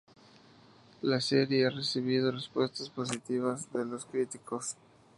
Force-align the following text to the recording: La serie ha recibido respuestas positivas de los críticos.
La 1.03 1.21
serie 1.21 1.67
ha 1.67 1.69
recibido 1.69 2.31
respuestas 2.31 2.89
positivas 2.89 3.71
de 3.71 3.85
los 3.85 4.03
críticos. 4.07 4.75